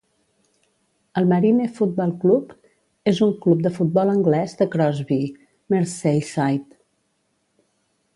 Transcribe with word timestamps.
El 1.19 1.27
Marine 1.33 1.65
Football 1.79 2.13
Club 2.23 2.55
és 3.11 3.21
un 3.25 3.33
club 3.43 3.61
de 3.65 3.71
futbol 3.75 4.13
anglès 4.15 4.55
de 4.63 4.69
Crosby, 4.77 5.19
Merseyside. 5.75 6.79